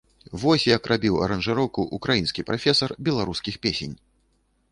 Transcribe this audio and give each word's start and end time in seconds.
Вось 0.43 0.63
як 0.69 0.87
рабіў 0.91 1.17
аранжыроўку 1.25 1.85
ўкраінскі 1.99 2.45
прафесар 2.49 2.89
беларускіх 3.09 3.55
песень! 3.67 3.95